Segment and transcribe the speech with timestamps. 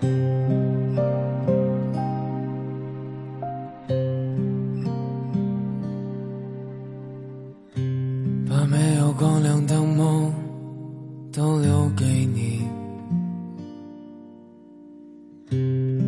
[0.00, 0.06] 把
[8.66, 10.32] 没有光亮的梦
[11.30, 12.66] 都留给你。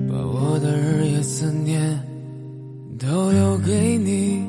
[0.09, 2.01] 把我的日夜思念
[2.99, 4.47] 都留给你。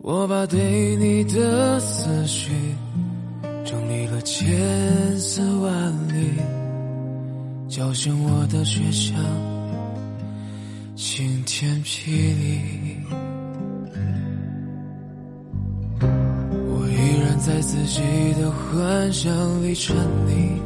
[0.00, 2.50] 我把对你的思绪
[3.66, 4.77] 整理了千
[7.78, 9.14] 叫醒我的却像
[10.96, 12.58] 晴天霹雳。
[16.00, 18.00] 我依然在自己
[18.40, 19.32] 的幻想
[19.62, 19.96] 里沉
[20.26, 20.58] 溺，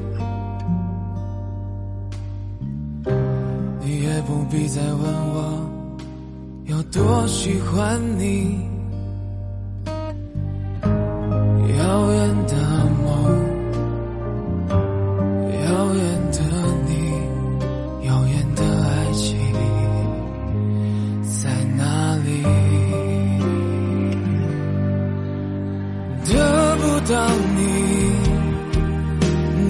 [3.83, 5.71] 你也不必再问我
[6.65, 8.59] 有多喜欢你。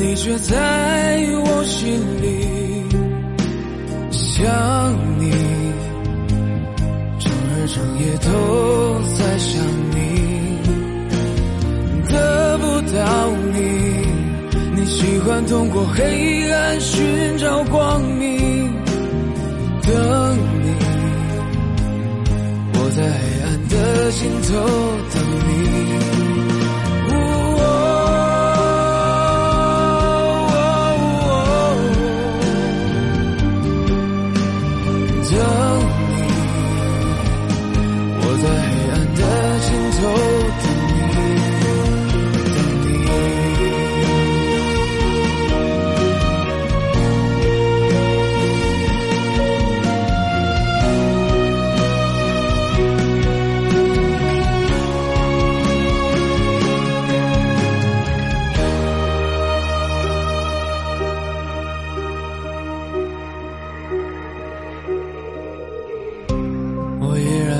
[0.04, 0.56] 你却在
[1.44, 1.88] 我心
[2.20, 2.26] 里
[4.10, 4.44] 想
[5.20, 5.30] 你，
[7.20, 9.96] 整日整夜都在想你。
[12.08, 13.60] 得不到你，
[14.74, 18.74] 你喜欢通过黑暗寻找光明。
[19.82, 19.92] 等
[20.62, 20.66] 你，
[22.74, 24.50] 我在黑暗的尽头
[25.14, 25.51] 等你。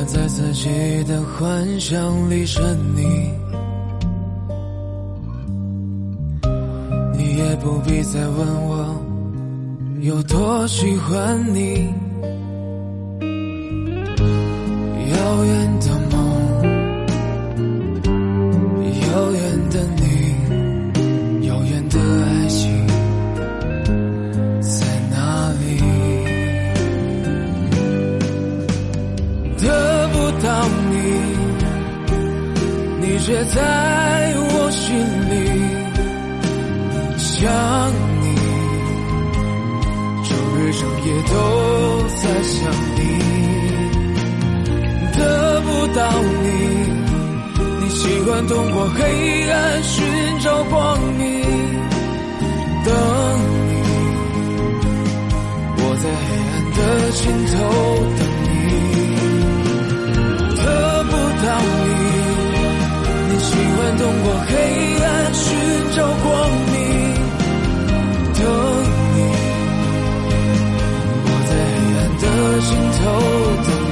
[0.07, 0.69] 在自己
[1.05, 2.63] 的幻想里沉
[2.97, 3.31] 溺，
[7.17, 9.01] 你也不必再问我
[10.01, 11.89] 有多喜欢你。
[15.13, 16.12] 遥远的
[33.25, 34.91] 却在我心
[35.31, 35.33] 里
[37.17, 37.41] 想
[38.21, 38.25] 你，
[40.25, 41.33] 整日整夜都
[42.19, 42.59] 在想
[42.97, 43.01] 你。
[45.13, 45.21] 得
[45.61, 46.01] 不到
[46.43, 46.47] 你，
[47.81, 48.99] 你喜欢通过黑
[49.51, 49.95] 暗寻
[50.41, 51.23] 找光明。
[52.85, 52.91] 等
[53.69, 53.73] 你，
[55.77, 56.81] 我在黑暗的
[57.13, 57.55] 尽头
[58.19, 58.21] 等
[64.25, 64.51] 过黑
[65.05, 65.43] 暗寻
[65.97, 66.31] 找光
[66.73, 66.75] 明。
[68.35, 68.41] 等
[69.15, 69.19] 你，
[71.25, 72.25] 我在黑暗的
[72.67, 73.01] 尽头
[73.65, 73.92] 等你，